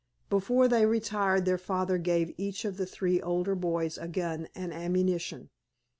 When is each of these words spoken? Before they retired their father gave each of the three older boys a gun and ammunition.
Before 0.31 0.67
they 0.67 0.87
retired 0.87 1.45
their 1.45 1.59
father 1.59 1.99
gave 1.99 2.33
each 2.35 2.65
of 2.65 2.77
the 2.77 2.87
three 2.87 3.21
older 3.21 3.53
boys 3.53 3.99
a 3.99 4.07
gun 4.07 4.47
and 4.55 4.73
ammunition. 4.73 5.51